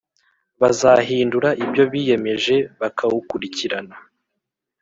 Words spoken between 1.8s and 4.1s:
biyemeje, bakawukurikirana.